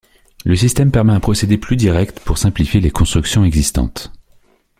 Le 0.45 0.55
système 0.55 0.89
permet 0.89 1.13
un 1.13 1.19
procédé 1.19 1.59
plus 1.59 1.75
direct 1.75 2.21
pour 2.21 2.39
simplifier 2.39 2.79
les 2.81 2.89
constructions 2.89 3.45
existantes. 3.45 4.11